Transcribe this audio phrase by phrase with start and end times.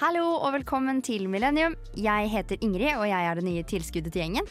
[0.00, 1.74] Hallo og velkommen til Millennium.
[1.92, 4.46] Jeg heter Ingrid, og jeg er det nye tilskuddet til gjengen.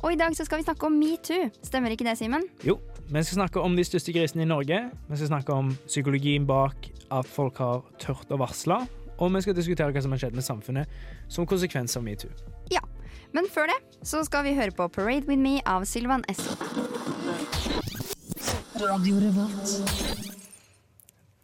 [0.00, 1.50] Og i dag så skal vi snakke om metoo.
[1.60, 2.46] Stemmer ikke det, Simen?
[2.64, 2.78] Jo,
[3.10, 4.78] vi skal snakke om de største grisene i Norge.
[5.10, 8.78] Vi skal snakke om psykologien bak at folk har tørt å varsle.
[9.18, 10.96] Og vi skal diskutere hva som har skjedd med samfunnet
[11.28, 12.32] som konsekvens av metoo.
[12.72, 12.80] Ja.
[13.36, 13.76] Men før det
[14.08, 16.56] så skal vi høre på Parade With Me av Sylvan Esso.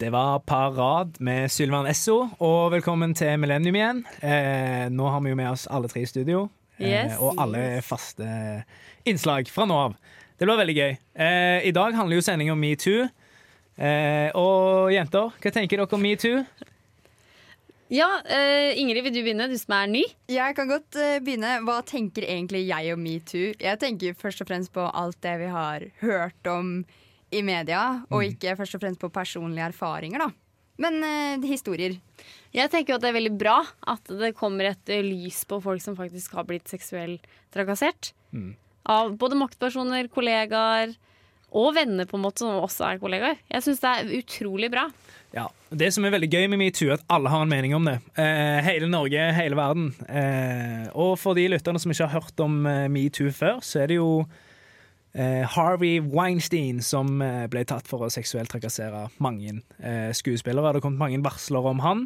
[0.01, 3.99] Det var Parad med Sylvan Esso, og velkommen til Millennium igjen.
[4.25, 6.47] Eh, nå har vi jo med oss alle tre i studio,
[6.79, 7.19] eh, Yes.
[7.21, 8.63] og alle faste
[9.05, 9.93] innslag fra nå av.
[10.39, 10.97] Det blir veldig gøy.
[11.15, 13.09] Eh, I dag handler jo sendingen om metoo.
[13.77, 16.45] Eh, og jenter, hva tenker dere om metoo?
[17.91, 19.49] Ja, eh, Ingrid, vil du begynne?
[19.51, 20.03] Du som er ny.
[20.27, 21.61] Jeg kan godt eh, begynne.
[21.61, 23.53] Hva tenker egentlig jeg om metoo?
[23.59, 26.85] Jeg tenker først og fremst på alt det vi har hørt om
[27.31, 27.81] i media,
[28.11, 30.31] og ikke først og fremst på personlige erfaringer, da.
[30.81, 31.97] Men eh, historier.
[32.55, 33.59] Jeg tenker at det er veldig bra
[33.91, 38.13] at det kommer et eh, lys på folk som faktisk har blitt seksuelt trakassert.
[38.33, 38.55] Mm.
[38.89, 40.95] Av både maktpersoner, kollegaer
[41.51, 43.39] og venner, på en måte, som også er kollegaer.
[43.51, 44.87] Jeg syns det er utrolig bra.
[45.35, 47.85] Ja, Det som er veldig gøy med metoo, er at alle har en mening om
[47.87, 47.97] det.
[48.19, 49.91] Eh, hele Norge, hele verden.
[50.07, 53.91] Eh, og for de lytterne som ikke har hørt om eh, metoo før, så er
[53.91, 54.25] det jo
[55.13, 60.75] eh, Harvey Weinstein som eh, ble tatt for å seksuelt trakassere mange eh, skuespillere.
[60.77, 62.05] Det kommet mange varsler om han.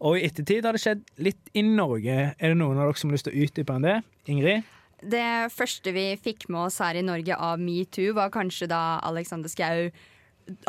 [0.00, 2.18] Og i ettertid har det skjedd litt i Norge.
[2.32, 3.98] Er det noen av dere som har lyst til å utdype enn det?
[4.32, 4.76] Ingrid?
[5.00, 9.52] Det første vi fikk med oss her i Norge av metoo, var kanskje da Alexander
[9.52, 9.88] Schou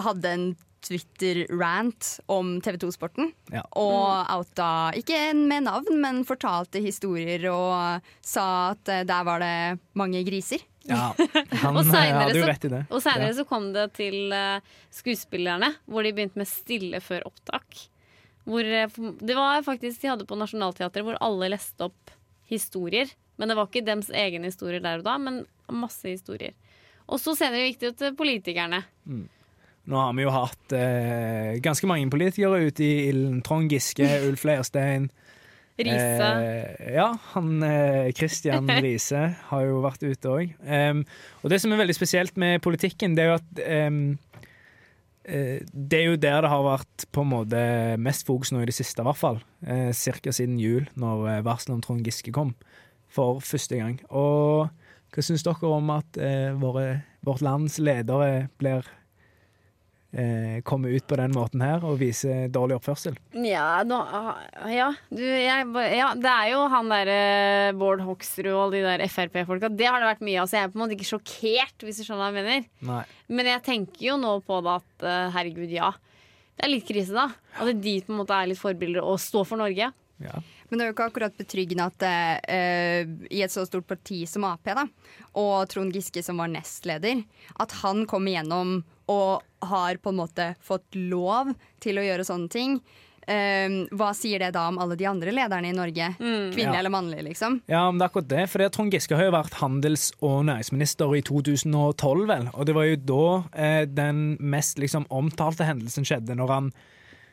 [0.04, 0.46] hadde en
[0.82, 3.32] Twitter-rant om TV 2-sporten.
[3.54, 3.62] Ja.
[3.78, 9.80] Og outa, ikke med navn, men fortalte historier og sa at eh, der var det
[10.00, 10.64] mange griser.
[10.90, 11.12] Ja,
[11.62, 12.84] han Og senere hadde jo rett i det.
[12.90, 13.38] Og seinere Ja.
[13.38, 14.62] så kom det til eh,
[14.94, 17.84] skuespillerne, hvor de begynte med stille før opptak.
[18.50, 18.90] Hvor, eh,
[19.22, 22.16] det var faktisk de hadde på Nationaltheatret, hvor alle leste opp
[22.50, 23.12] historier.
[23.38, 26.58] Men det var ikke dems egne historier der og da, men masse historier.
[27.12, 28.82] Og så senere gikk det jo til politikerne.
[29.90, 33.42] Nå har vi jo hatt eh, ganske mange politikere ute i ilden.
[33.46, 35.10] Trond Giske, Ulf Leirstein.
[35.82, 36.28] Riise.
[36.28, 40.52] Eh, ja, han eh, Christian Riise har jo vært ute òg.
[41.42, 46.06] og det som er veldig spesielt med politikken, det er jo at eh, Det er
[46.12, 47.64] jo der det har vært på en måte
[48.02, 49.42] mest fokus nå i det siste, i hvert fall.
[49.66, 52.54] Eh, Cirka siden jul, når eh, varselet om Trond Giske kom
[53.12, 53.98] for første gang.
[54.10, 54.70] Og
[55.12, 56.16] hva syns dere om at
[56.56, 58.86] våre, vårt lands ledere blir
[60.12, 63.18] eh, kommer ut på den måten her og vise dårlig oppførsel?
[63.46, 64.02] Ja, da,
[64.72, 67.18] ja, du, jeg, ja, det er jo han derre
[67.80, 69.72] Bård Hoksrud og de der Frp-folka.
[69.72, 72.02] Det har det vært mye av, så jeg er på en måte ikke sjokkert, hvis
[72.02, 72.70] du skjønner hva jeg mener.
[72.92, 73.04] Nei.
[73.32, 75.92] Men jeg tenker jo nå på det at eh, herregud, ja.
[76.56, 77.30] Det er litt krise, da.
[77.58, 79.92] At de på en måte er litt forbilder og står for Norge.
[80.22, 80.42] Ja.
[80.72, 82.04] Men det er jo ikke akkurat betryggende at
[82.48, 84.86] uh, i et så stort parti som Ap, da,
[85.36, 87.26] og Trond Giske som var nestleder,
[87.60, 88.78] at han kom igjennom
[89.12, 92.80] og har på en måte fått lov til å gjøre sånne ting.
[93.22, 96.08] Um, hva sier det da om alle de andre lederne i Norge?
[96.18, 96.80] Kvinnelige Ja.
[96.80, 97.60] eller mannlige, liksom?
[97.70, 98.46] Ja, men det er akkurat det.
[98.50, 102.50] For Trond Giske har jo vært handels- og næringsminister i 2012, vel.
[102.56, 106.72] Og det var jo da eh, den mest liksom, omtalte hendelsen skjedde, når han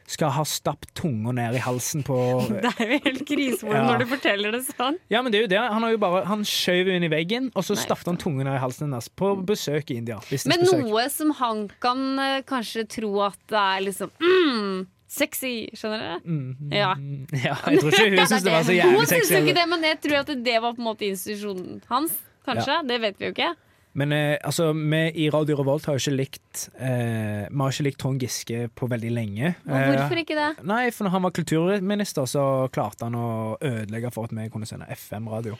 [0.08, 2.16] skal ha stappet tunga ned i halsen på
[2.64, 3.82] Det er jo helt krisemoro Ja.
[3.90, 4.96] når du forteller det sånn.
[5.12, 5.58] Ja, men det er jo det.
[5.60, 8.56] Han, har jo bare, han skjøv henne i veggen, og så stappet han tunga ned
[8.56, 10.16] i halsen hennes på besøk i India.
[10.48, 16.02] Men noe som han kan eh, kanskje tro at det er liksom mm, sexy, skjønner
[16.06, 16.18] dere?
[16.24, 16.94] Mm, Ja.
[16.96, 17.56] mm, ja.
[17.68, 19.12] Jeg tror ikke hun syntes det var så jævlig sexy.
[19.12, 21.82] Hun syntes jo ikke det, men jeg tror at det var på en måte institusjonen
[21.92, 22.16] hans.
[22.48, 23.52] Kanskje, det vet vi jo ikke.
[23.98, 27.86] Men eh, altså, vi i Radio Revolt har jo ikke likt eh, Vi har ikke
[27.88, 29.54] likt Trond Giske på veldig lenge.
[29.66, 30.48] Og Eh, hvorfor ikke det?
[30.68, 32.44] Nei, for når han var kulturminister, så
[32.74, 33.28] klarte han å
[33.58, 35.58] ødelegge for at vi kunne sende FM-radio.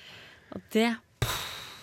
[0.55, 0.91] Og det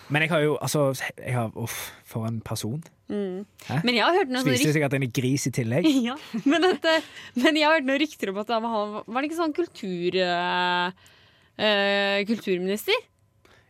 [0.08, 2.82] Men jeg har jo altså jeg har, Uff, for en person.
[3.10, 3.42] mm.
[3.82, 5.88] Men jeg har hørt noe Spiser sikkert er gris i tillegg.
[6.08, 7.10] ja, men, at, eh,
[7.42, 10.18] men jeg har hørt noen rykter om at han var, var det ikke sånn kultur...
[10.22, 11.12] eh,
[11.58, 13.04] eh, kulturminister?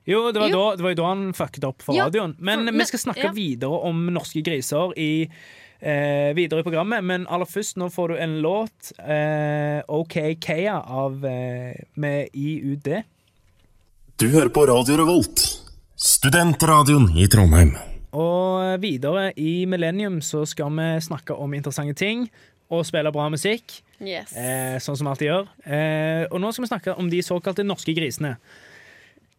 [0.06, 0.56] Jo, det var, Jo.
[0.58, 2.36] Da, det var jo da han fucket opp for Ja, radioen.
[2.38, 3.32] Men, for- vi skal snakke ja.
[3.34, 5.10] videre om norske griser i
[5.80, 7.02] eh, videre i programmet.
[7.04, 8.92] Men aller først, nå får du en låt.
[9.02, 12.92] Eh, OK Kea av eh, med IUD.
[14.16, 15.42] Du hører på Radio Revolt,
[16.00, 17.74] studentradioen i Trondheim.
[18.16, 22.28] Og videre i Millennium så skal vi snakke om interessante ting
[22.72, 23.82] og spille bra musikk.
[24.00, 24.32] Yes.
[24.36, 25.50] Eh, sånn som vi alltid gjør.
[25.66, 28.36] Eh, og nå skal vi snakke om de såkalte norske grisene.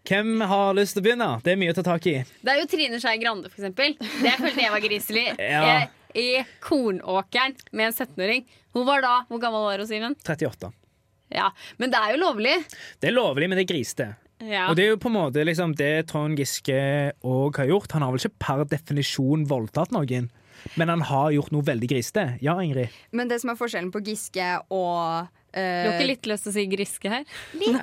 [0.08, 1.28] Hvem har lyst til å begynne?
[1.44, 2.16] Det er mye å ta tak i.
[2.24, 3.98] Det er jo Trine Skei Grande, for eksempel.
[4.00, 5.26] Det jeg følte jeg var griselig.
[5.42, 5.72] Ja.
[6.18, 6.28] I
[6.64, 8.46] kornåkeren med en 17-åring.
[8.74, 10.16] Hun var da Hvor gammel var hun, Simen?
[10.24, 10.72] 38.
[11.36, 12.56] Ja, Men det er jo lovlig.
[13.02, 14.08] Det er lovlig, men det er grisete.
[14.40, 14.68] Ja.
[14.70, 16.78] Og det er jo på en måte liksom det Trond Giske
[17.26, 17.92] òg har gjort.
[17.98, 20.30] Han har vel ikke per definisjon voldtatt noen,
[20.78, 22.26] men han har gjort noe veldig grisete.
[22.46, 22.94] Ja, Ingrid?
[23.12, 26.52] Men det som er forskjellen på Giske og Du har eh, ikke litt lyst til
[26.52, 27.24] å si Griske her?
[27.58, 27.80] Litt.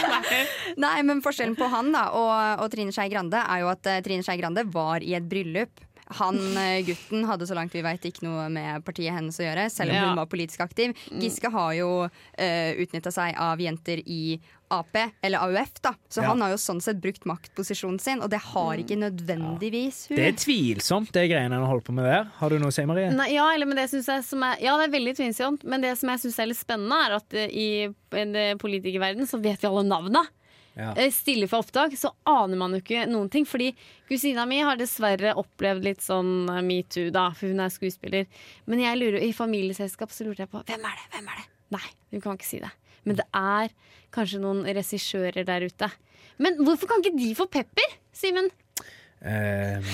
[0.84, 4.00] Nei, men forskjellen på han da og, og Trine Skei Grande er jo at eh,
[4.04, 5.82] Trine Skei Grande var i et bryllup.
[6.18, 9.68] Han eh, gutten hadde så langt vi vet ikke noe med partiet hennes å gjøre,
[9.70, 10.06] selv om Ja.
[10.08, 10.96] hun var politisk aktiv.
[11.22, 14.40] Giske har jo uh, utnytta seg av jenter i
[14.70, 15.94] Ap, eller AUF, da.
[16.08, 16.28] Så Ja.
[16.30, 20.16] han har jo sånn sett brukt maktposisjonen sin, og det har ikke nødvendigvis hun.
[20.16, 22.24] Det er tvilsomt, det greiene han holder på med der.
[22.38, 23.10] Har du noe å si, Marie?
[23.10, 25.64] Nei, ja, eller, men det synes jeg som er, ja, det er veldig tvilsomt.
[25.64, 27.66] Men det som jeg syns er litt spennende, er at eh, i
[28.12, 30.24] en eh, politikerverden så vet vi alle navna.
[30.78, 30.92] Ja.
[30.94, 33.44] Eh, Stille for opptak, så aner man jo ikke noen ting.
[33.44, 33.72] Fordi
[34.08, 38.26] kusina mi har dessverre opplevd litt sånn metoo, da, for hun er skuespiller.
[38.70, 41.08] Men jeg lurer, i familieselskap så lurte jeg på hvem er det?
[41.16, 41.48] Hvem er det?
[41.74, 42.70] Nei, hun kan ikke si det.
[43.08, 43.72] Men det er
[44.14, 45.90] kanskje noen regissører der ute.
[46.40, 48.50] Men hvorfor kan ikke de få pepper, Simen?
[49.20, 49.90] Eh,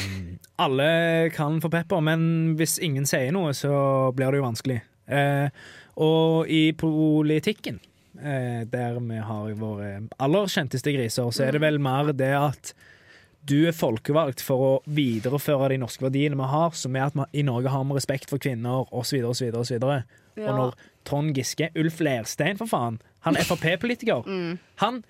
[0.63, 4.79] alle kan få pepper, men hvis ingen sier noe, så blir det jo vanskelig.
[5.07, 5.49] Eh,
[6.03, 7.81] og i politikken,
[8.19, 12.75] eh, der vi har våre aller kjenteste griser, så er det vel mer det at
[13.47, 17.43] du er folkevalgt for å videreføre de norske verdiene vi har, som er at vi
[17.43, 19.85] i Norge har vi respekt for kvinner, osv., osv., osv.
[19.87, 20.75] Og når
[21.07, 24.27] Trond Giske, Ulf Lerstein, for faen, han er Frp-politiker,
[24.83, 25.05] han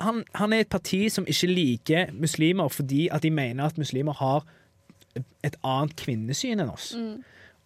[0.00, 4.12] han, han er et parti som ikke liker muslimer fordi at de mener at muslimer
[4.18, 4.42] har
[5.46, 6.90] et annet kvinnesyn enn oss.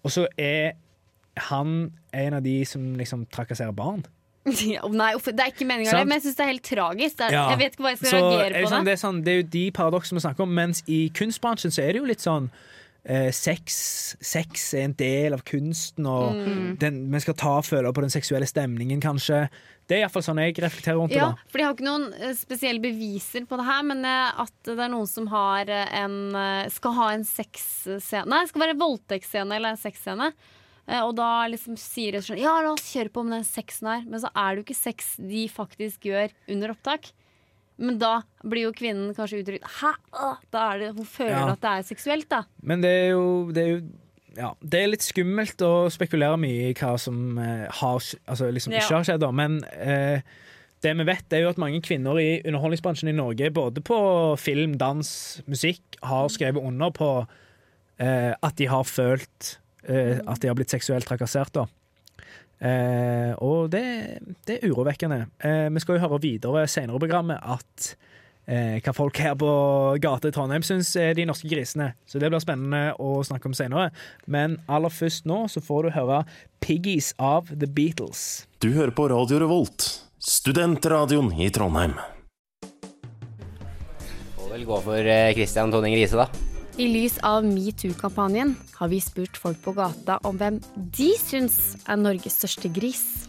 [0.04, 0.76] Og så er
[1.48, 1.72] han
[2.14, 4.04] en av de som liksom trakasserer barn.
[4.68, 7.16] Ja, nei, det er ikke meninga, men jeg syns det er helt tragisk.
[7.18, 7.44] Det er, Ja.
[7.54, 8.86] Jeg vet ikke hva jeg skal Så reagere er det på sånn, det.
[8.86, 11.82] det, er sånn, det er jo de paradoksene vi snakker om, mens i kunstbransjen så
[11.82, 12.50] er det jo litt sånn
[13.04, 16.78] eh, sex, sex er en del av kunsten, og Mm.
[16.78, 19.48] den, vi skal ta føler føle på den seksuelle stemningen, kanskje.
[19.86, 21.18] Det er iallfall sånn jeg reflekterer rundt det.
[21.20, 24.40] Ja, da for de har ikke noen eh, spesielle beviser på det her, men eh,
[24.40, 28.64] at det er noen som har eh, en skal ha en sexscene Nei, det skal
[28.64, 30.32] være en voldtektsscene eller en sexscene.
[30.84, 34.02] Og da liksom sier sånn ja, la oss kjøre på med den sexen her.
[34.04, 37.08] Men så er det jo ikke sex de faktisk gjør under opptak.
[37.78, 39.90] Men da blir jo kvinnen kanskje uttrykt Hæ?
[40.54, 41.52] Da er det, hun føler Ja.
[41.52, 42.44] at det er seksuelt, da.
[42.62, 43.82] Men det er jo, det er jo
[44.34, 48.72] ja, det er litt skummelt å spekulere mye i hva som eh, har, altså liksom
[48.74, 49.20] ikke har skjedd.
[49.22, 50.22] da, Men eh,
[50.82, 53.98] det vi vet, er jo at mange kvinner i underholdningsbransjen i Norge, både på
[54.42, 55.08] film, dans,
[55.46, 57.10] musikk, har skrevet under på
[58.02, 59.54] eh, at de har følt
[59.86, 61.54] eh, at de har blitt seksuelt trakassert.
[61.54, 61.66] da.
[62.64, 63.84] Eh, og det,
[64.48, 65.26] det er urovekkende.
[65.44, 67.90] Eh, vi skal jo høre videre senere i programmet at
[68.48, 69.50] eh, hva folk her på
[70.00, 71.92] gata i Trondheim syns er de norske grisene.
[72.08, 73.90] Så det blir spennende å snakke om senere.
[74.24, 76.22] Men aller først nå så får du høre
[76.64, 78.46] Piggies av The Beatles.
[78.64, 79.90] Du hører på Radio Revolt,
[80.24, 81.98] studentradioen i Trondheim.
[84.38, 86.53] Får vel gå for eh, Christian Tonning Riise, da.
[86.74, 92.00] I lys av metoo-kampanjen har vi spurt folk på gata om hvem de syns er
[92.00, 93.28] Norges største gris.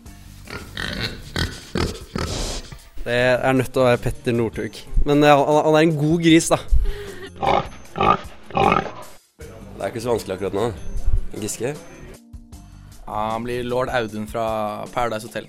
[3.05, 4.79] Det er nødt til å være Petter Northug.
[5.05, 6.57] Men han, han er en god gris, da.
[8.55, 10.65] Det er ikke så vanskelig akkurat nå.
[11.37, 11.75] Giske.
[13.05, 14.47] Han blir lord Audun fra
[14.95, 15.45] Paradise Hotel.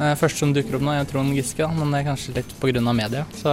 [0.00, 2.80] Eh, Første som dukker opp nå, er Trond Giske, men det er kanskje litt pga.
[2.88, 3.28] media.
[3.36, 3.52] Så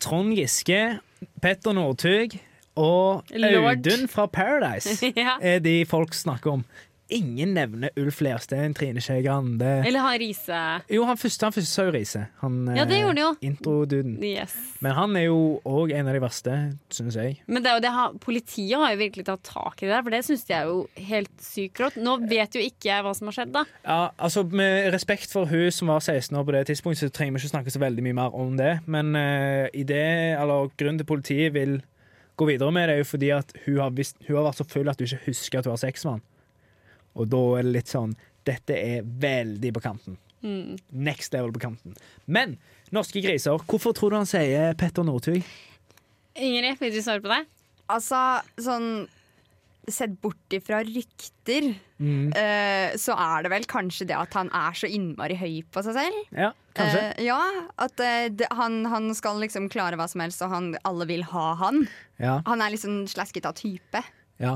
[0.00, 0.98] Trond Giske,
[1.42, 2.38] Petter Northug
[2.78, 5.10] og Audun fra Paradise
[5.50, 6.64] er de folk snakker om.
[7.08, 10.58] Ingen nevner Ulf Lerstein, Trine Skei Grande Eller han Riise.
[10.92, 12.24] Jo, han første, han første sa jo Riise.
[12.28, 13.30] Ja, det eh, gjorde han jo.
[13.48, 14.18] Introduden.
[14.24, 14.52] Yes.
[14.84, 15.38] Men han er jo
[15.68, 16.56] òg en av de verste,
[16.92, 17.38] syns jeg.
[17.48, 20.16] Men det er jo det, politiet har jo virkelig tatt tak i det der, for
[20.18, 21.96] det syns jeg er jo helt sykt rått.
[21.96, 23.64] Nå vet jo ikke jeg hva som har skjedd, da.
[23.88, 27.38] Ja, altså Med respekt for hun som var 16 år på det tidspunktet, så trenger
[27.38, 28.78] vi ikke snakke så veldig mye mer om det.
[28.84, 31.78] Men uh, i det, eller grunnen til politiet vil
[32.38, 34.68] gå videre med det, er jo fordi at hun har, visst, hun har vært så
[34.68, 36.28] full at hun ikke husker at hun har sex med han.
[37.18, 38.14] Og da er det litt sånn
[38.48, 40.16] Dette er veldig på kanten.
[40.88, 41.96] Next level på kanten.
[42.24, 42.56] Men
[42.94, 45.42] norske griser, hvorfor tror du han sier Petter Northug?
[46.38, 47.44] Ingrid, vil du svare på det?
[47.90, 49.06] Altså, sånn
[49.88, 54.90] Sett bort ifra rykter, eh, så er det vel kanskje det at han er så
[54.92, 56.18] innmari høy på seg selv.
[56.36, 57.06] Ja, kanskje?
[57.14, 57.38] Uh, ja,
[57.80, 61.24] at uh, det, han, han skal liksom klare hva som helst, og han, alle vil
[61.30, 61.86] ha han.
[62.20, 62.34] ja.
[62.44, 64.04] Han er liksom slasket av type.
[64.38, 64.52] Ja.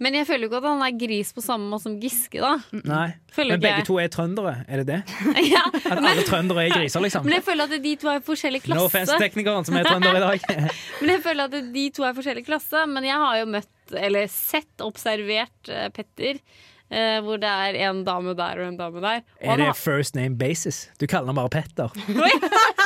[0.00, 2.54] Men jeg føler jo ikke at han er gris på samme måte som Giske, da.
[2.88, 3.10] Nei.
[3.36, 3.86] Føler Men begge jeg.
[3.90, 5.00] to er trøndere, er det det?
[5.52, 7.26] ja, At alle trøndere er griser, liksom?
[7.28, 9.20] men jeg føler at de to er i forskjellig No offense klasse.
[9.20, 10.46] teknikeren som er trønder i dag.
[11.02, 12.86] Men jeg føler at de to er i forskjellig klasse.
[12.88, 13.68] Men jeg har jo møtt,
[14.00, 16.40] eller sett, observert uh, Petter.
[16.86, 19.20] Uh, hvor det er en dame der og en dame der.
[19.42, 20.86] Og Er det har- first name basis?
[21.02, 21.92] Du kaller han bare Petter.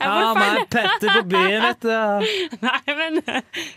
[0.00, 1.90] Ja, men Petter på byen, vet du.
[2.66, 3.20] Nei, men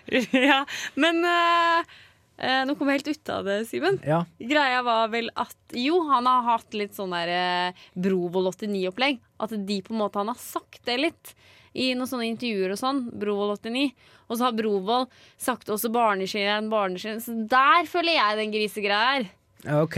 [0.49, 0.63] Ja,
[0.99, 3.99] men eh, Nå kom jeg helt ut av det, Simen.
[4.07, 4.23] Ja.
[4.39, 7.31] Greia var vel at jo, han har hatt litt sånn der
[7.71, 9.19] uh, Brovold 89-opplegg.
[9.43, 11.33] At de på en måte Han har sagt det litt
[11.73, 13.03] i noen sånne intervjuer og sånn.
[13.11, 13.89] Brovold 89.
[14.29, 15.11] Og så har Brovold
[15.41, 17.21] sagt også barneskinn, barneskinn.
[17.23, 19.29] Så der føler jeg den grisegreia er.
[19.67, 19.97] OK.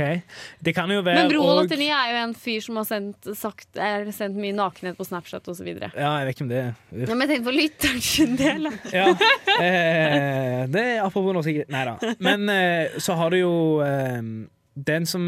[0.65, 3.27] Det kan jo være Men Brovold og- 89 er jo en fyr som har sendt,
[3.37, 3.67] sagt,
[4.17, 5.67] sendt mye nakenhet på Snapchat osv.
[5.67, 6.73] Ja, Ja, jeg vet ikke om det er
[7.05, 8.09] Ja, men tenkte på lytterens
[8.41, 8.63] del.
[8.63, 8.71] da.
[8.91, 9.05] Ja.
[9.61, 11.95] Eh, det er apropos noe sikkert Nei da.
[12.19, 13.53] Men eh, så har du jo
[13.85, 14.21] eh,
[14.75, 15.27] den som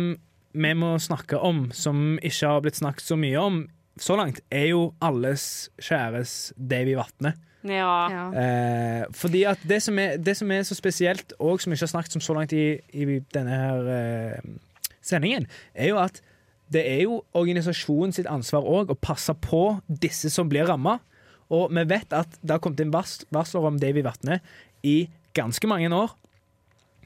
[0.53, 3.63] vi må snakke om, som ikke har blitt snakket så mye om
[4.01, 7.35] så langt, er jo alles kjæres Davy Vatne.
[8.12, 8.25] Ja.
[8.36, 11.86] Eh, fordi at det som, er, det som er så spesielt, og som vi ikke
[11.88, 14.51] har snakket om så langt i, i denne her eh,
[15.01, 16.20] sendingen, er jo at
[16.74, 20.98] det er jo organisasjonen sitt ansvar òg å passe på disse som blir ramma.
[21.53, 24.39] Og vi vet at det har kommet inn vars varsler om Davy Vatne
[24.84, 25.03] i
[25.38, 26.15] ganske mange år.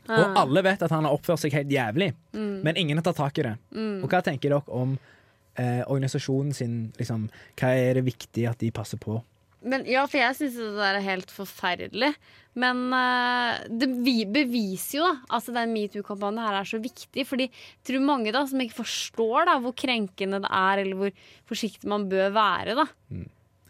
[0.07, 0.37] Og Ah.
[0.45, 3.43] alle vet at han har oppført seg helt jævlig, men ingen har tatt tak i
[3.43, 3.57] det.
[3.75, 4.03] Mm.
[4.05, 4.93] Og hva tenker dere om
[5.57, 7.27] eh, organisasjonen sin liksom,
[7.59, 9.17] Hva er det viktig at de passer på?
[9.65, 12.11] Men, ja, for jeg syns det der er helt forferdelig.
[12.57, 17.25] Men uh, det vi beviser jo da altså den metoo-kampanjen her er så viktig.
[17.29, 21.25] Fordi jeg tror mange da som ikke forstår da hvor krenkende det er, eller hvor
[21.49, 22.87] forsiktig man bør være da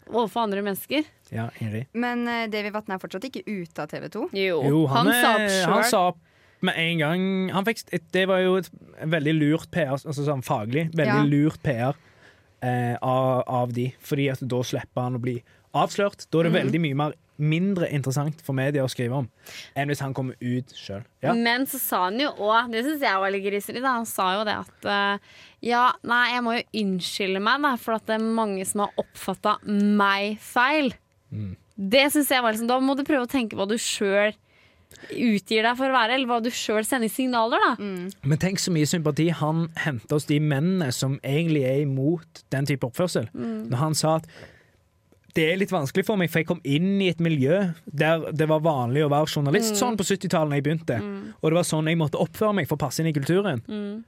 [0.08, 1.04] overfor andre mennesker.
[1.32, 1.84] Ja, enig.
[1.92, 4.24] Men uh, Davy Vatne er fortsatt ikke ute av TV 2.
[4.40, 6.24] Jo, Jo, han, han, sa opp han sa opp
[6.64, 8.70] med en gang han fikk, Det var jo et
[9.06, 11.26] veldig lurt PR, altså sånn faglig, veldig Ja.
[11.28, 11.94] lurt PR
[12.64, 13.92] eh, av, av de.
[14.02, 15.36] Fordi at da slipper han å bli
[15.74, 16.26] avslørt.
[16.30, 16.60] Da er det Mhm.
[16.72, 19.28] veldig mye mer mindre interessant for media å skrive om
[19.76, 21.04] enn hvis han kommer ut sjøl.
[21.22, 21.32] Ja.
[21.34, 23.92] Men så sa han jo òg, det syns jeg var litt griseri, da.
[23.92, 25.18] Han sa jo det at eh,
[25.62, 28.90] ja, nei, jeg må jo unnskylde meg, da, for at det er mange som har
[28.98, 30.92] oppfatta meg feil.
[31.32, 31.54] Mm.
[31.78, 34.34] Det syns jeg var liksom Da må du prøve å tenke hva du sjøl
[35.12, 37.74] utgir deg for å være, eller hva du sjøl sender signaler, da.
[38.24, 42.66] Men tenk så mye sympati han henter hos de mennene som egentlig er imot den
[42.66, 43.28] type oppførsel.
[43.32, 43.68] Mm.
[43.70, 44.26] Når han sa at
[45.36, 48.48] det er litt vanskelig for meg, for jeg kom inn i et miljø der det
[48.50, 49.74] var vanlig å være journalist.
[49.74, 49.80] Mm.
[49.80, 51.00] Sånn på 70-tallet da jeg begynte.
[51.40, 53.60] Og det var sånn jeg måtte oppføre meg for å passe inn i kulturen.
[53.68, 53.98] Mm.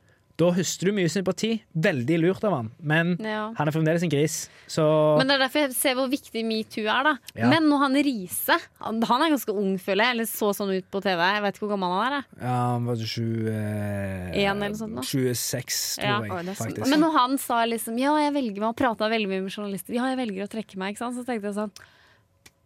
[0.40, 1.50] Da høster du mye sympati.
[1.76, 2.70] Veldig lurt av han.
[2.80, 3.52] Men Ja.
[3.58, 4.48] han er fremdeles en gris.
[4.70, 4.82] Så
[5.18, 7.12] Men det er derfor jeg ser hvor viktig metoo er, da.
[7.36, 7.50] Ja.
[7.52, 10.88] Men når han Riise Han han er ganske ung, føler jeg, eller så sånn ut
[10.90, 11.20] på TV.
[11.20, 12.16] Jeg vet ikke hvor gammel han er.
[12.16, 12.46] Da.
[12.46, 15.02] ja, han var 21 eh, eller sånt nå?
[15.04, 16.42] 26, tror Ja.
[16.42, 16.56] jeg.
[16.56, 16.88] Faktisk.
[16.88, 19.92] Men når han sa liksom Ja, jeg velger meg, og prata veldig mye med journalister,
[19.94, 21.72] ja, jeg velger å trekke meg, ikke sant, så tenkte jeg sånn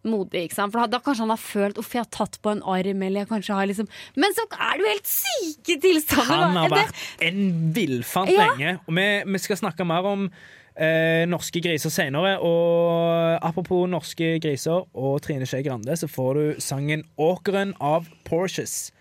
[0.05, 0.71] Modig, ikke sant?
[0.73, 3.23] For da, da kanskje han har følt Uff, jeg har tatt på en arm, eller
[3.23, 6.43] jeg kanskje har liksom Men så er det jo helt syke tilstander!
[6.45, 7.41] Han har vært en
[7.75, 8.45] villfant Ja.
[8.51, 8.77] lenge.
[8.87, 10.27] Og vi, vi skal snakke mer om
[10.77, 12.35] eh, norske griser senere.
[12.43, 18.91] Og apropos norske griser og Trine Skei Grande, så får du sangen 'Åkeren' av Porsches.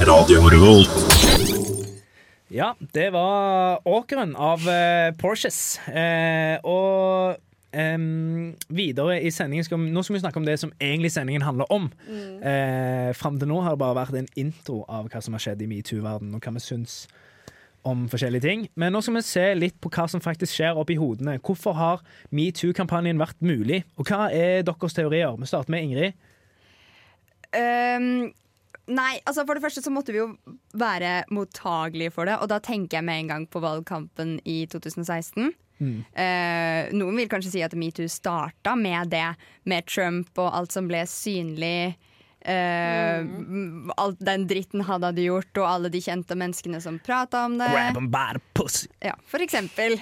[0.00, 0.90] Radio Revolt.
[2.48, 5.78] Ja, det var 'Åkeren' av eh, Porsches.
[5.88, 7.36] Eh, og
[7.72, 11.42] em, videre i sendingen skal, vi- Nå skal vi snakke om det som egentlig sendingen
[11.42, 11.90] handler om.
[12.08, 12.42] Mm.
[12.42, 15.62] Uh, Fram til nå har det bare vært en intro av hva som har skjedd
[15.62, 17.06] i metoo-verdenen, og hva vi syns
[17.86, 18.68] om forskjellige ting.
[18.74, 21.38] Men nå skal vi se litt på hva som faktisk skjer oppi hodene.
[21.38, 22.02] Hvorfor har
[22.34, 25.36] metoo-kampanjen vært mulig, og hva er deres teorier?
[25.38, 26.14] Vi starter med Ingrid.
[27.56, 28.32] Um,
[28.88, 30.32] nei, altså for det første så måtte vi jo
[30.76, 35.52] være mottagelige for det, og da tenker jeg med en gang på valgkampen i 2016.
[35.78, 35.98] Mm.
[36.12, 39.28] Eh, noen vil kanskje si at metoo starta med det,
[39.68, 41.96] med Trump og alt som ble synlig.
[42.46, 43.92] Eh, mm.
[43.96, 47.70] Alt den dritten han hadde gjort, og alle de kjente menneskene som prata om det.
[47.72, 48.88] Grab and the pussy.
[49.00, 49.98] Ja, for eksempel.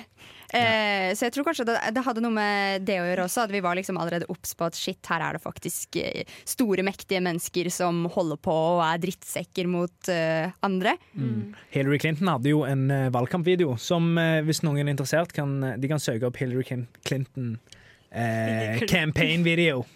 [0.55, 3.55] Eh, så jeg tror kanskje det, det hadde noe med det å gjøre også, at
[3.55, 7.23] vi var liksom allerede obs på at shit, her er det faktisk eh, store, mektige
[7.25, 10.97] mennesker som holder på og er drittsekker mot uh, andre.
[11.75, 14.15] Hillary Clinton hadde jo en eh, valgkampvideo som,
[14.47, 16.67] hvis noen er interessert, kan, de kan søke opp Hillary
[17.07, 17.57] Clinton
[18.15, 19.85] eh, campaign video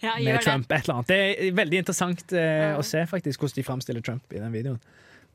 [0.00, 0.72] Ja, med Trump.
[0.72, 1.08] et eller annet.
[1.08, 1.16] Det
[1.48, 4.80] er veldig interessant eh, å se faktisk hvordan de framstiller Trump i den videoen.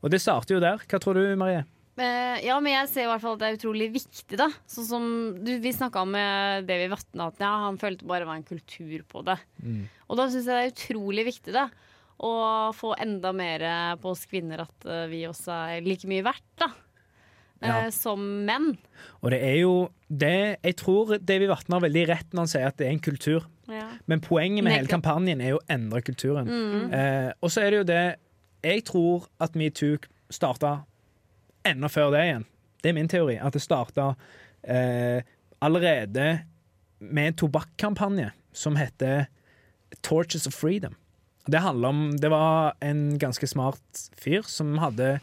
[0.02, 0.84] Og det starter jo der.
[0.86, 1.64] Hva tror du, Marie?
[2.00, 4.46] Eh, ja, men jeg ser i hvert fall at det er utrolig viktig, da.
[4.70, 5.08] Sånn som
[5.44, 9.02] du, Vi snakka om med Davy Vatne at ja, han følte bare var en kultur
[9.08, 9.36] på det.
[9.60, 9.82] Mm.
[10.08, 11.66] Og da syns jeg det er utrolig viktig, da.
[12.22, 12.30] Å
[12.76, 13.64] få enda mer
[14.00, 16.70] på oss kvinner at eh, vi også er like mye verdt, da.
[17.62, 17.90] Eh, Ja.
[17.94, 18.72] som menn.
[19.22, 19.74] Og det er jo
[20.10, 23.04] det Jeg tror Davy Vatne har veldig rett når han sier at det er en
[23.04, 23.44] kultur.
[23.70, 23.84] Ja.
[24.10, 26.48] Men poenget med hele kampanjen er jo å endre kulturen.
[26.50, 26.88] Mm.
[26.92, 28.16] Eh, og så er det jo det
[28.64, 29.98] Jeg tror at metoo
[30.30, 30.84] starta
[31.68, 32.48] enda før det igjen.
[32.82, 33.36] Det er min teori.
[33.38, 34.12] At det starta
[34.62, 35.22] eh,
[35.62, 36.26] allerede
[37.02, 39.26] med en tobakkampanje som heter
[40.02, 40.94] Torches of Freedom.
[41.46, 45.16] Det handler om Det var en ganske smart fyr som hadde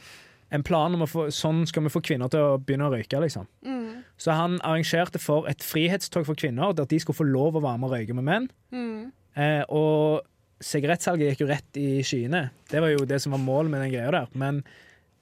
[0.50, 3.22] en plan om å få Sånn skal vi få kvinner til å begynne å røyke,
[3.22, 3.46] liksom.
[3.64, 4.02] Mm.
[4.20, 7.80] Så han arrangerte for et frihetstog for kvinner, der de skulle få lov å være
[7.80, 8.50] med og røyke med menn.
[8.74, 9.12] Mm.
[9.40, 10.26] Eh, og
[10.66, 12.50] sigarettsalget gikk jo rett i skyene.
[12.72, 14.34] Det var jo det som var målet med den greia der.
[14.34, 14.64] Men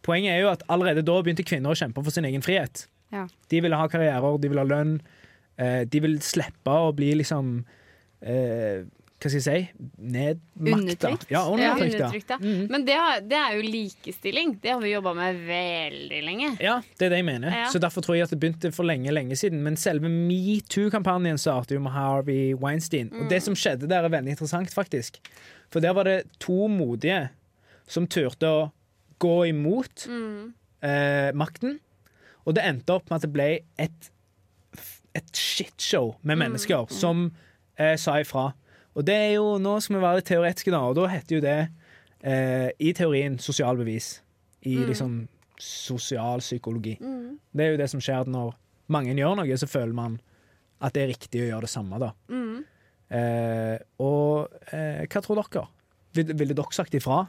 [0.08, 2.88] poenget er jo at allerede da begynte kvinner å kjempe for sin egen frihet.
[3.14, 3.28] Ja.
[3.52, 4.98] De ville ha karrierer, de ville ha lønn.
[5.58, 7.60] Eh, de vil slippe å bli liksom
[8.22, 8.84] eh,
[9.18, 9.86] Hva skal jeg si?
[9.98, 10.76] Nedmakta.
[10.78, 11.24] Undertrykt.
[11.34, 11.96] Ja, undertrykt.
[11.98, 12.38] Ja, Undertrykt, ja.
[12.38, 12.68] Mhm.
[12.70, 14.52] Men det, har, det er jo likestilling.
[14.62, 16.52] Det har vi jobba med veldig lenge.
[16.62, 17.58] Ja, det er det jeg mener.
[17.74, 19.64] Så Derfor tror jeg at det begynte for lenge lenge siden.
[19.66, 23.10] Men selve metoo-kampanjen startet jo med Harvey Weinstein.
[23.18, 25.18] Og det som skjedde der, er veldig interessant, faktisk.
[25.74, 27.24] For der var det to modige
[27.90, 28.68] som turte å
[29.20, 30.54] gå imot Mm.
[30.84, 31.80] eh, makten.
[32.46, 33.48] Og det endte opp med at det ble
[33.78, 34.12] et,
[35.16, 37.32] et shitshow med mennesker som
[37.78, 38.54] eh, sa ifra.
[38.96, 41.42] Og det er jo, Nå skal vi være litt teoretiske, da, og da heter jo
[41.42, 41.58] det
[42.24, 44.22] eh, i teorien sosial bevis.
[44.66, 45.28] I liksom
[45.60, 46.98] sosial psykologi.
[47.54, 48.56] Det er jo det som skjer når
[48.94, 50.20] mange gjør noe, så føler man
[50.82, 52.00] at det er riktig å gjøre det samme.
[52.00, 52.12] da.
[52.30, 52.64] Mm.
[53.10, 55.68] Eh, og eh, hva tror dere?
[56.18, 57.26] Vil- dere sagt ifra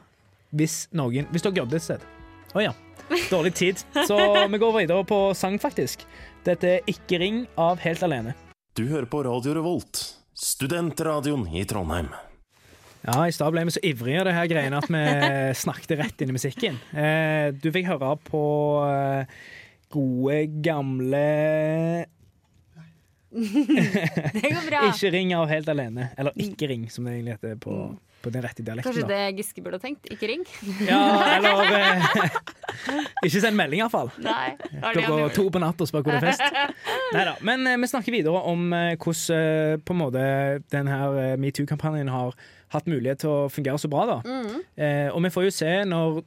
[0.57, 2.05] hvis noen Hvis dere jobber et sted?
[2.57, 2.73] Å ja.
[3.31, 3.83] Dårlig tid.
[4.09, 4.17] Så
[4.53, 6.05] vi går videre på sang, faktisk.
[6.45, 8.35] Dette er 'Ikke ring' av Helt alene.
[8.77, 10.01] Du hører på Radio Revolt,
[10.35, 12.09] studentradioen i Trondheim.
[13.03, 15.03] Ja, I stad ble vi så ivrige av det her greiene at vi
[15.65, 16.79] snakket rett inn i musikken.
[16.93, 18.43] Eh, du fikk høre på
[18.89, 19.39] eh,
[19.95, 21.27] gode, gamle
[23.29, 24.83] Det går bra.
[24.89, 26.11] Ikke ring av Helt alene.
[26.17, 27.75] Eller Ikke ring, som det egentlig heter på,
[28.23, 28.93] på den rette dialekten.
[28.93, 30.09] Kanskje det Giske burde ha tenkt?
[30.11, 30.45] Ikke ring?
[30.89, 31.01] Ja,
[31.37, 32.29] eller eh,
[33.27, 34.11] Ikke send melding, iallfall.
[34.19, 36.77] Klokka to på natta og spør hvor det er fest.
[37.17, 40.23] Neida, Men eh, vi snakker videre om eh, hvordan eh, på en måte
[40.75, 42.35] den her eh, metoo-kampanjen har
[42.69, 44.03] hatt mulighet til å fungere så bra.
[44.11, 44.17] da.
[44.29, 44.59] Mm.
[44.77, 46.19] Eh, og vi får jo se når,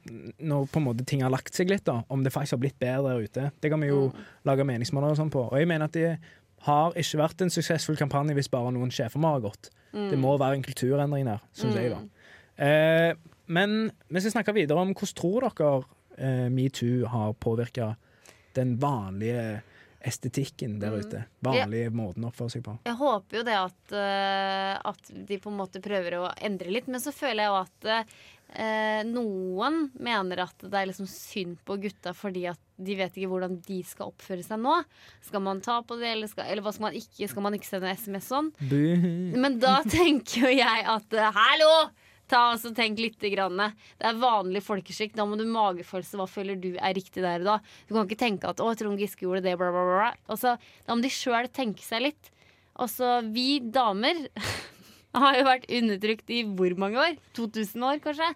[0.42, 2.80] når på en måte ting har lagt seg litt, da, om det faktisk har blitt
[2.82, 3.44] bedre der ute.
[3.62, 4.24] Det kan vi jo Mm.
[4.50, 5.44] lage meningsmåler og sånn på.
[5.52, 6.16] Og jeg mener at det
[6.66, 9.70] har ikke vært en suksessfull kampanje hvis bare noen sjefer må ha gått.
[9.92, 10.08] Mm.
[10.12, 11.92] Det må være en kulturendring der, syns jeg.
[11.92, 12.28] da.
[12.62, 13.10] Eh,
[13.52, 15.72] men vi skal snakke videre om hvordan tror dere
[16.16, 17.94] eh, metoo har påvirka
[18.56, 19.62] den vanlige
[20.08, 21.24] estetikken der ute?
[21.44, 22.76] Vanlige måten å oppføre seg på.
[22.88, 26.90] Jeg håper jo det at, eh, at de på en måte prøver å endre litt,
[26.90, 31.78] men så føler jeg jo at eh, noen mener at det er liksom synd på
[31.82, 34.78] gutta fordi at de vet ikke hvordan de skal oppføre seg nå.
[35.24, 37.28] Skal man ta på det, eller, skal, eller hva skal man ikke?
[37.30, 38.52] Skal man ikke sende SMS sånn?
[39.38, 41.74] Men da tenker jo jeg at eh, hallo!
[42.32, 43.20] Ta og så Tenk litt.
[43.22, 43.60] Grann.
[44.00, 45.14] Det er vanlig folkeskikk.
[45.18, 46.18] Da må du magefølelse.
[46.18, 47.56] Hva føler du er riktig der og da?
[47.86, 50.10] Du kan ikke tenke at 'å, Trond Giske gjorde det', bla, bla, bla.
[50.32, 52.32] Også, da må de sjøl tenke seg litt.
[52.80, 54.26] Og så vi damer
[55.22, 57.16] har jo vært undertrykt i hvor mange år?
[57.36, 58.28] 2000 år, kanskje?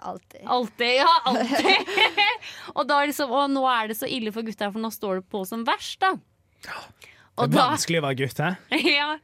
[0.00, 0.40] Alltid.
[0.56, 1.12] Alltid, ja.
[1.28, 1.94] Alltid.
[2.76, 4.90] og, da er det så, å, nå er det så ille for gutta, for nå
[4.94, 6.16] står det på som verst, da.
[6.62, 8.54] Det er vanskelig å være gutt, hæ?
[8.98, 9.16] ja.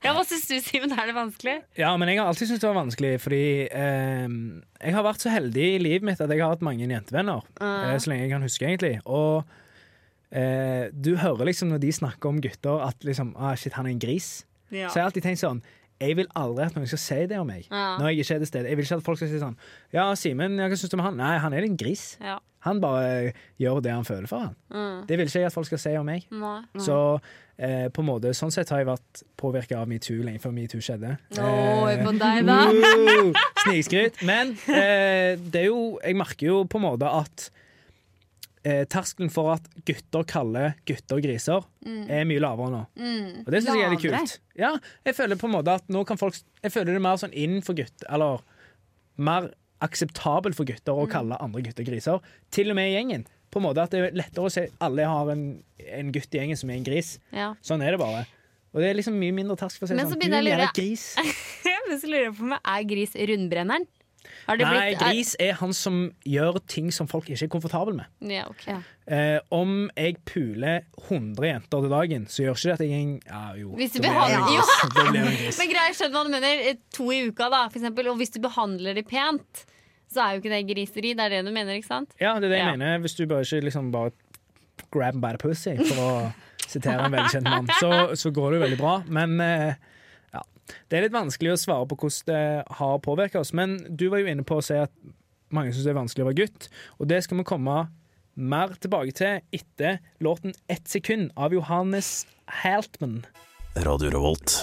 [0.00, 0.92] Ja, hva syns du, Simen?
[0.96, 1.56] Er det vanskelig?
[1.76, 4.28] Ja, men jeg har alltid syntes det var vanskelig, fordi eh,
[4.80, 7.44] jeg har vært så heldig i livet mitt at jeg har hatt mange jentevenner.
[7.60, 7.90] Uh.
[8.00, 8.94] så lenge jeg kan huske, egentlig.
[9.04, 9.44] Og
[10.32, 13.96] eh, du hører liksom når de snakker om gutter at liksom, ah, shit, han er
[13.96, 14.32] en gris.
[14.70, 14.88] Ja.
[14.88, 15.64] Så jeg har alltid tenkt sånn
[15.98, 17.64] Jeg vil aldri at noen skal si det om meg.
[17.66, 17.96] Ja.
[17.98, 19.56] Når jeg ikke er til stede Jeg vil ikke at folk skal si sånn
[19.90, 21.18] Ja, Simen, hva syns du om han?
[21.18, 22.12] Nei, han er en gris.
[22.22, 22.36] Ja.
[22.66, 24.56] Han bare gjør det han føler for han.
[24.68, 24.98] Mm.
[25.08, 26.26] Det vil ikke jeg at folk skal si om meg.
[26.30, 26.58] Nei.
[26.84, 26.96] Så
[27.56, 30.82] eh, på en måte, sånn sett har jeg vært påvirka av metoo lenge før metoo
[30.84, 31.14] skjedde.
[31.40, 32.58] Oh, Eh, på deg, da.
[32.68, 34.20] uh, Snikskryt.
[34.28, 37.46] Men eh, det er jo Jeg merker jo på en måte at
[38.68, 42.82] eh, terskelen for at gutter kaller gutter griser, er mye lavere nå.
[43.00, 43.30] Mm.
[43.46, 44.36] Og det syns jeg er litt kult.
[44.60, 44.74] Ja,
[45.08, 47.32] jeg føler på en måte at nå kan folk Jeg føler det er mer sånn
[47.32, 48.42] inn for gutter Eller
[49.16, 49.48] mer
[49.84, 52.20] akseptabelt for gutter å kalle andre gutter griser.
[52.54, 53.26] Til og med i gjengen.
[53.50, 55.46] På en måte at det er lettere å se alle har en,
[55.82, 57.16] en gutt i gjengen som er en gris.
[57.34, 57.52] Ja.
[57.66, 58.26] Sånn er det bare.
[58.70, 60.20] Og det er liksom mye mindre tersk for å si Men så sånn.
[60.22, 61.06] begynner du jeg er en gris.
[61.90, 63.88] Men så lurer jeg på meg, er gris rundbrenneren?
[64.46, 67.94] Har det Nei, blitt- gris er han som gjør ting som folk ikke er komfortable
[67.96, 68.06] med.
[68.32, 68.66] Ja, ok.
[69.10, 73.20] Eh, om jeg puler 100 jenter til dagen, så gjør ikke det at jeg en
[73.26, 73.70] Ja, jo.
[73.76, 75.58] Hvis du behandler- gris.
[75.58, 76.64] Men greier, skjønner hva du mener.
[76.70, 78.08] Eh, To i uka, da, for eksempel.
[78.12, 79.64] Og hvis du behandler de pent,
[80.12, 81.14] så er jo ikke det griseri.
[81.14, 82.10] Det er det du mener, ikke sant?
[82.20, 82.76] Ja, det er det jeg Ja.
[82.76, 82.98] mener.
[83.04, 84.10] Hvis du bare ikke liksom bare
[84.90, 86.32] grab by the pussy, for å
[86.70, 88.94] sitere en veldig kjent mann, så, så går det jo veldig bra.
[89.08, 89.74] Men eh, ja.
[90.88, 93.54] Det er litt vanskelig å svare på hvordan det har påvirka oss.
[93.56, 94.92] Men du var jo inne på å si at
[95.50, 97.78] mange syns det er vanskelig å være gutt, og det skal vi komme
[98.40, 103.24] mer tilbake til etter låten 'Ett sekund' av Johannes Haltman.
[103.76, 104.54] Radio Revolt.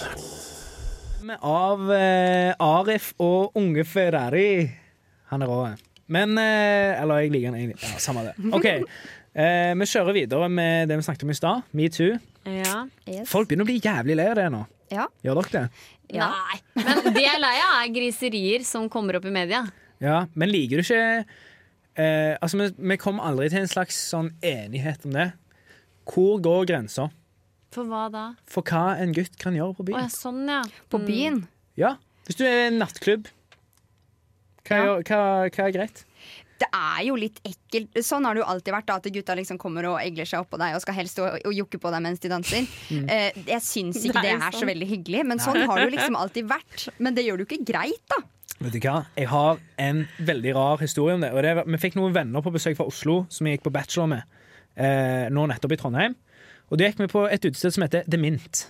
[1.42, 4.72] Av eh, Arif og Unge Ferrari.
[5.32, 5.76] Han er rå.
[6.08, 7.84] Men eh, Eller jeg liker han egentlig.
[7.84, 8.34] Ja, Samme det.
[8.54, 8.66] OK.
[9.38, 11.66] Eh, vi kjører videre med det vi snakket om i stad.
[11.78, 12.18] Metoo.
[12.48, 12.88] Ja.
[13.08, 13.28] Yes.
[13.30, 14.64] Folk begynner å bli jævlig lei av det nå.
[14.94, 15.08] Ja.
[15.26, 15.66] Gjør dere det?
[16.16, 16.30] Ja.
[16.32, 16.60] Nei.
[16.80, 19.66] Men det jeg er lei av, er griserier som kommer opp i media.
[20.00, 21.26] Ja, Men liker du ikke
[21.98, 25.32] eh, Altså, vi, vi kommer aldri til en slags sånn enighet om det.
[26.08, 27.10] Hvor går grensa
[27.76, 28.26] For hva da?
[28.48, 30.14] for hva en gutt kan gjøre på Å ja, byen?
[30.14, 30.62] sånn, ja.
[30.88, 31.08] På Mm.
[31.10, 31.42] byen.
[31.76, 31.96] Ja,
[32.28, 33.28] Hvis du er i en nattklubb,
[34.68, 34.96] hva, Ja.
[35.02, 35.20] hva,
[35.52, 36.06] hva er greit?
[36.58, 38.00] Det er jo litt ekkelt.
[38.06, 38.88] Sånn har det jo alltid vært.
[38.88, 41.54] Da, at gutta liksom kommer og egler seg oppå deg og skal helst stå og
[41.54, 42.66] jokke på deg mens de danser.
[42.90, 43.06] Mm.
[43.14, 45.88] Eh, jeg syns ikke Det det er er, så veldig hyggelig, men sånn har det
[45.88, 46.88] jo liksom alltid vært.
[46.98, 48.22] Men det gjør det jo ikke greit, da.
[48.58, 49.02] Vet du hva?
[49.14, 51.30] Jeg har en veldig rar historie om det.
[51.36, 53.74] Og det var, vi fikk noen venner på besøk fra Oslo som vi gikk på
[53.76, 54.40] bachelor med
[54.74, 56.18] eh, nå nettopp i Trondheim.
[56.72, 58.66] Og da gikk vi på et utested som heter The Mint.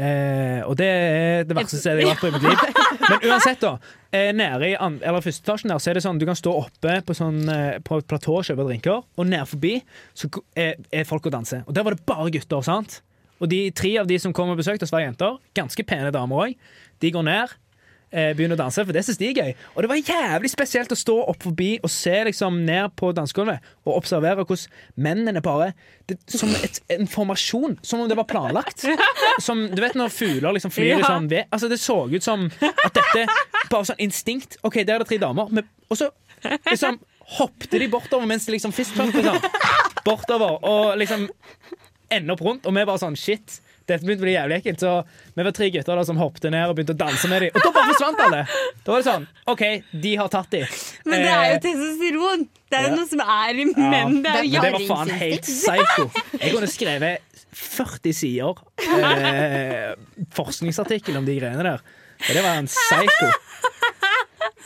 [0.00, 2.84] Eh, og det er det verste stedet jeg har vært på i mitt liv.
[3.10, 3.74] Men uansett, da.
[4.16, 6.96] Eh, nede i eller første etasjen der, så er det sånn du kan stå oppe
[7.04, 9.76] på, sånn, eh, på et platå og kjøpe drinker, og ned forbi
[10.16, 11.66] så er, er folk og danser.
[11.66, 13.00] Og der var det bare gutter, sant?
[13.40, 15.36] Og de tre av de som kom og besøkte oss, var jenter.
[15.56, 16.56] Ganske pene damer òg.
[17.00, 17.56] De går ned
[18.12, 19.50] eh, begynner å danse, for det syns de er gøy.
[19.74, 23.64] Og det var jævlig spesielt å stå opp forbi og se liksom ned på dansegulvet
[23.86, 25.72] og observere hvordan mennene bare
[26.10, 28.84] det, Som et, en formasjon, som om det var planlagt.
[29.40, 31.06] Som, du vet når fugler liksom flyr Ja.
[31.06, 32.48] sånn ved Altså Det så ut som
[32.84, 33.26] at dette
[33.70, 36.10] bare sånn instinkt OK, der er det tre damer, men, og så
[36.66, 36.98] liksom
[37.38, 39.38] hoppet de bortover mens de liksom fistpumpet sånn.
[40.04, 41.28] Bortover og liksom
[42.10, 43.60] ender opp rundt, og vi bare sånn shit.
[43.90, 44.92] Dette begynte å bli jævlig ekkelt, så
[45.34, 47.54] vi var tre gutter da som hoppet ned og begynte å danse med dem.
[47.54, 48.42] Og da bare forsvant alle!
[48.84, 49.64] Da var det sånn OK,
[50.04, 50.78] de har tatt dem.
[51.10, 52.46] Men det er jo testosteron!
[52.70, 52.96] Det er jo ja.
[53.00, 54.20] noe som er i menn.
[54.22, 56.06] Det er jo Men det var faen helt psycho.
[56.36, 59.88] Jeg kunne skrevet 40 sider eh,
[60.36, 61.82] forskningsartikkel om de greiene der.
[62.20, 63.30] Og det var en psycho.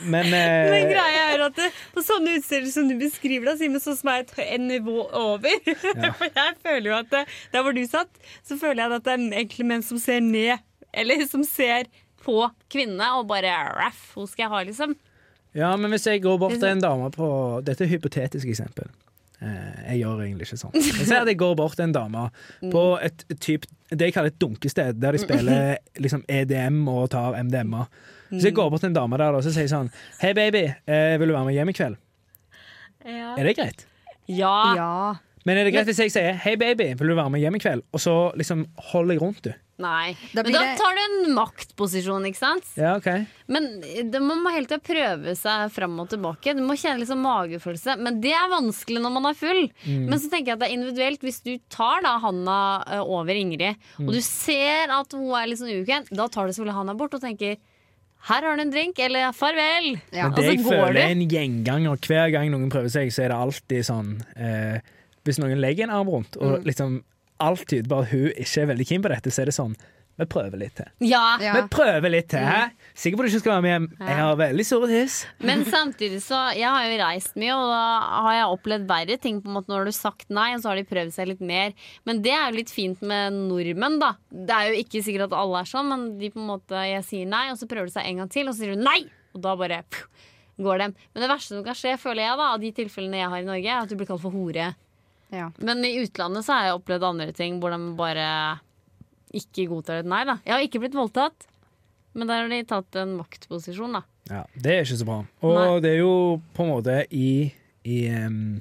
[0.05, 1.14] Men, eh, Men greia
[1.47, 4.67] at det, på sånne utsteder som du beskriver, da, Simen, så som er et en
[4.69, 5.59] nivå over
[6.19, 8.11] For jeg føler jo at det, Der hvor du satt,
[8.45, 10.63] så føler jeg at det er egentlig menn som ser ned,
[10.95, 11.89] eller som ser
[12.25, 12.39] på
[12.73, 14.95] kvinnene og bare Raff, hun skal jeg ha, liksom.
[15.55, 17.27] Ja, men hvis jeg går bort til en dame på
[17.63, 18.89] Dette er et hypotetisk eksempel.
[19.39, 20.75] Eh, jeg gjør egentlig ikke sånn.
[20.75, 22.25] Jeg ser at jeg går bort til en dame
[22.75, 27.37] på et typ, det jeg kaller et dunkested, der de spiller liksom EDM og tar
[27.43, 27.85] MDMA.
[28.31, 30.65] Så jeg går bort til en dame der og så sier jeg sånn Hei, baby,
[30.87, 31.97] eh, vil du være med hjem i kveld?
[33.05, 33.35] Ja.
[33.37, 33.85] Er det greit?
[34.27, 34.55] ja.
[34.75, 34.91] Ja.
[35.45, 37.61] Men er det greit hvis jeg sier Hei, baby, vil du være med hjem i
[37.61, 37.83] kveld?
[37.93, 39.51] Og så liksom holder jeg rundt, du.
[39.77, 40.15] Nei.
[40.33, 42.63] Da Men da det- tar du en maktposisjon, ikke sant?
[42.79, 43.27] Ja, OK.
[43.51, 46.55] Men det må man hele tida prøve seg fram og tilbake.
[46.55, 47.97] Du må kjenne sånn magefølelse.
[47.99, 49.67] Men det er vanskelig når man er full.
[49.85, 50.05] Mm.
[50.09, 51.19] Men så tenker jeg at det er individuelt.
[51.21, 52.57] Hvis du tar da Hanna
[52.87, 54.07] eh, over Ingrid, Mm.
[54.07, 57.13] og du ser at hun er litt sånn ukent, da tar du selvfølgelig Hanna bort
[57.13, 57.57] og tenker
[58.25, 59.91] her har du en drink, eller farvel.
[60.11, 60.29] Ja.
[60.29, 63.37] Men det jeg føler er en gjenganger hver gang noen prøver seg, så er det
[63.37, 64.79] alltid sånn eh,
[65.25, 66.65] Hvis noen legger en arm rundt, og Mm.
[66.65, 67.03] liksom
[67.39, 69.75] alt tyder på at hun ikke er veldig keen på dette, så er det sånn
[70.15, 70.87] Vi prøver litt til.
[71.03, 71.53] Ja, Ja.
[71.57, 72.69] Vi prøver litt til, hæ?
[72.95, 73.87] Sikker på at du ikke skal være med hjem?
[74.07, 75.15] Jeg har veldig store tiss.
[75.43, 77.81] Men samtidig så Jeg har jo reist mye, og da
[78.23, 79.41] har jeg opplevd verre ting.
[79.41, 81.41] på en måte Når du har sagt nei, og så har de prøvd seg litt
[81.41, 81.73] mer.
[82.05, 84.13] Men det er jo litt fint med nordmenn, da.
[84.31, 87.03] Det er jo ikke sikkert at alle er sånn, men de på en måte jeg
[87.03, 89.01] sier nei, og så prøver de seg en gang til, og så sier du nei!
[89.35, 90.07] Og da bare pff,
[90.63, 90.95] går dem.
[91.13, 93.49] Men det verste som kan skje, føler jeg, da av de tilfellene jeg har i
[93.51, 94.71] Norge, er at du blir kalt for hore.
[95.35, 95.49] Ja.
[95.59, 98.59] Men i utlandet så har jeg opplevd andre ting hvor de bare
[99.35, 100.39] ikke godtar et nei, da.
[100.45, 101.47] Jeg har ikke blitt voldtatt,
[102.15, 104.05] men der har de tatt en maktposisjon, da.
[104.31, 105.19] Ja, Det er ikke så bra.
[105.45, 105.81] Og Nei.
[105.83, 106.13] det er jo
[106.55, 107.51] på en måte i,
[107.85, 108.55] i um,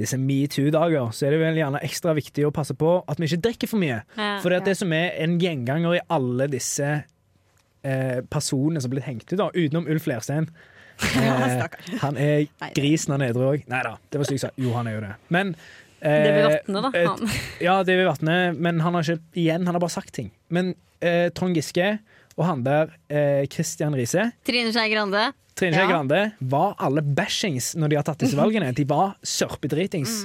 [0.00, 3.42] disse metoo-dager så er det vel gjerne ekstra viktig å passe på at vi ikke
[3.48, 4.00] drikker for mye.
[4.16, 4.36] Ja.
[4.42, 9.08] For det, det som er en gjenganger i alle disse eh, personene som er blitt
[9.10, 10.48] hengt ut, da, utenom Ulf Lerstein
[11.18, 11.62] eh,
[12.02, 13.68] Han er grisen han er edru òg.
[13.70, 14.60] Nei da, det var stygt sagt.
[14.60, 15.14] Jo, han er jo det.
[15.34, 15.54] Men
[16.02, 16.90] Det blir vatne, da.
[17.06, 17.28] Han.
[17.66, 20.32] Ja, det vil vatne, men han har ikke igjen, han har bare sagt ting.
[20.50, 21.98] Men eh, Trond Giske
[22.36, 25.28] og han der, eh, Christian Riise, Trine Skei Grande.
[25.54, 25.90] Trine Skei Ja.
[25.92, 28.72] Grande, var alle bashings når de har tatt disse valgene.
[28.74, 30.22] De var sørpedritings.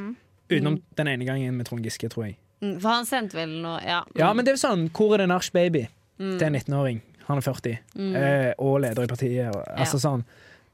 [0.50, 2.38] Utenom den ene gangen med Trond Giske, tror jeg.
[2.64, 4.00] Mm, For han sendte vel noe Ja.
[4.18, 5.84] Ja, men det er jo sånn, hvor er det nach baby
[6.18, 7.02] til en 19-åring?
[7.28, 7.74] Han er 40,
[8.16, 9.52] eh, og leder i partiet.
[9.52, 10.24] Og, altså sånn.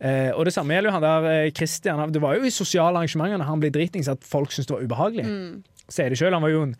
[0.01, 2.01] Eh, og det samme gjelder jo han der eh, Christian.
[2.11, 4.87] Det var jo i sosiale arrangementer når han ble dritings at folk syntes det var
[4.87, 5.27] ubehagelig.
[5.91, 6.73] Sier det selv, han var jo en,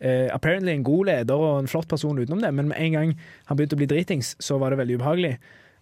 [0.00, 3.14] eh, apparently en god leder og en flott person utenom det, men med en gang
[3.46, 5.36] han begynte å bli dritings, så var det veldig ubehagelig.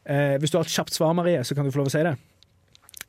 [0.04, 2.04] Eh, hvis du har et kjapt svar, Marie, så kan du få lov å si
[2.04, 2.14] det.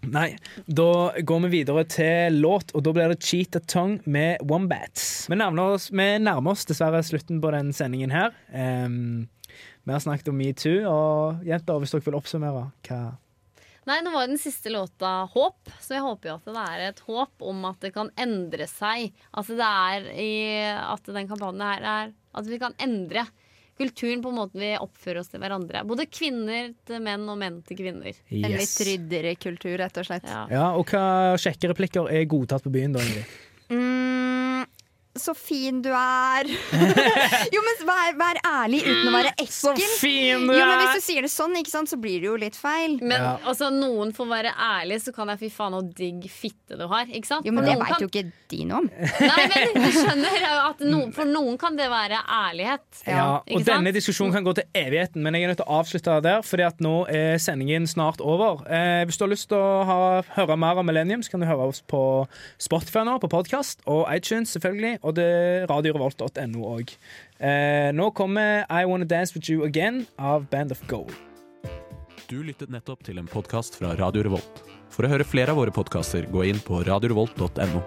[0.06, 0.36] Nei,
[0.70, 5.26] da går vi videre til låt, og da blir det Cheetah Tongue med Wombats.
[5.30, 8.36] Vi nærmer oss, vi nærmer oss dessverre slutten på den sendingen her.
[8.54, 13.00] Vi har snakket om metoo, og jenter, hvis dere vil oppsummere hva
[13.86, 16.84] Nei, nå var jo den siste låta Håp, så jeg håper jo at det er
[16.88, 19.12] et håp om at det kan endre seg.
[19.38, 20.30] Altså det er i
[20.82, 23.28] at den kampanjen her er At vi kan endre
[23.78, 25.82] kulturen på måten vi oppfører oss til hverandre.
[25.88, 28.16] Både kvinner til menn og menn til kvinner.
[28.32, 28.78] En litt Yes.
[28.88, 30.24] ryddigere kultur, rett og slett.
[30.32, 30.46] Ja.
[30.50, 33.28] Ja, og hva sjekkereplikker er godtatt på byen, da, Ingrid?
[35.16, 36.48] Så fin du er.
[37.56, 39.54] jo, men vær, vær ærlig uten å være ekkel.
[39.56, 40.60] Så fin du er!
[40.60, 42.98] Jo, men Hvis du sier det sånn, ikke sant, så blir det jo litt feil.
[43.02, 43.30] Men Ja.
[43.48, 47.08] altså, noen får være ærlig, så kan jeg fy faen og digg fitte du har.
[47.08, 47.48] Ikke sant?
[47.48, 48.90] Jo, men For Det veit kan- jo ikke de noe om.
[48.92, 52.86] Nei, men du skjønner at noen, For noen kan det være ærlighet.
[53.08, 53.66] Ja, og sant?
[53.72, 56.68] denne diskusjonen kan gå til evigheten, men jeg er nødt til å avslutte der, fordi
[56.68, 58.62] at nå er sendingen snart over.
[58.68, 60.00] Eh, hvis du har lyst til å ha,
[60.36, 62.04] høre mer om Millennium, så kan du høre oss på
[62.60, 66.96] Spotify nå, på podkast, og iTunes selvfølgelig, og det er radiorevolt.no òg.
[67.38, 71.14] Eh, nå kommer I Wanna Dance With You Again av Band of Gold.
[72.26, 74.64] Du lyttet nettopp til en podkast fra Radio Revolt.
[74.90, 77.84] For å høre flere av våre podkaster, gå inn på radiorevolt.no.